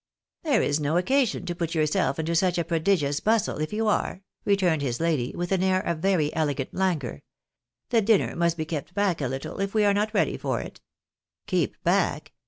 "There 0.43 0.63
is 0.63 0.79
no 0.79 0.97
occasion 0.97 1.45
to 1.45 1.53
put 1.53 1.75
yourself 1.75 2.17
into 2.17 2.35
such 2.35 2.57
a 2.57 2.63
prodigious 2.63 3.19
bustle, 3.19 3.59
if 3.61 3.71
you 3.71 3.87
are," 3.87 4.23
returned 4.45 4.81
his 4.81 4.99
lady, 4.99 5.31
with 5.35 5.51
an 5.51 5.61
air 5.61 5.79
of 5.79 5.99
very 5.99 6.33
elegant 6.35 6.73
languor." 6.73 7.21
The 7.91 8.01
dinner 8.01 8.35
must 8.35 8.57
be 8.57 8.65
kept 8.65 8.95
back 8.95 9.21
a 9.21 9.25
httle 9.25 9.61
if 9.61 9.75
we 9.75 9.85
are 9.85 9.93
not 9.93 10.11
ready 10.11 10.37
for 10.37 10.59
it."" 10.59 10.81
Keep 11.45 11.83
back 11.83 12.31